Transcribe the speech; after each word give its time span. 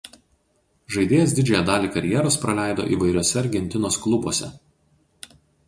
Žaidėjas 0.95 1.35
didžiąją 1.39 1.61
dalį 1.67 1.91
karjeros 1.99 2.39
praleido 2.47 2.87
įvairiuose 2.97 3.39
Argentinos 3.45 4.01
klubuose. 4.07 4.53